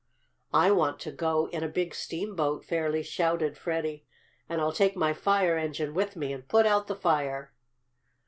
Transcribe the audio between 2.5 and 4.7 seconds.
fairly shouted Freddie. "And